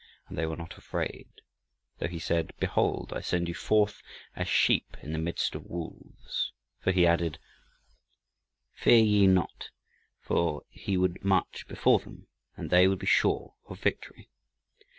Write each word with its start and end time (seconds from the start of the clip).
And 0.27 0.35
they 0.35 0.47
were 0.47 0.57
not 0.57 0.79
afraid, 0.79 1.27
though 1.99 2.07
he 2.07 2.17
said, 2.17 2.53
"Behold, 2.59 3.13
I 3.15 3.21
send 3.21 3.47
you 3.47 3.53
forth 3.53 4.01
as 4.35 4.47
sheep 4.47 4.97
in 5.03 5.11
the 5.13 5.19
midst 5.19 5.53
of 5.53 5.67
wolves." 5.69 6.51
For 6.79 6.91
he 6.91 7.05
added, 7.05 7.37
"Fear 8.73 9.03
ye 9.03 9.27
not," 9.27 9.69
for 10.19 10.63
he 10.71 10.97
would 10.97 11.23
march 11.23 11.67
before 11.67 11.99
them, 11.99 12.25
and 12.57 12.71
they 12.71 12.87
would 12.87 12.97
be 12.97 13.05
sure 13.05 13.53
of 13.67 13.79
victory. 13.79 14.31